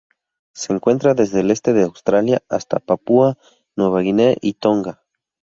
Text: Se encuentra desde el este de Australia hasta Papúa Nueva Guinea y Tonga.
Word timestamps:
Se 0.55 0.73
encuentra 0.73 1.13
desde 1.13 1.41
el 1.41 1.51
este 1.51 1.73
de 1.73 1.83
Australia 1.83 2.41
hasta 2.49 2.79
Papúa 2.79 3.37
Nueva 3.77 4.01
Guinea 4.01 4.35
y 4.41 4.53
Tonga. 4.53 5.03